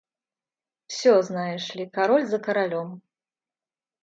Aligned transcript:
Всё, 0.87 1.21
знаешь 1.21 1.75
ли, 1.75 1.85
король 1.85 2.25
за 2.25 2.39
королем. 2.39 3.03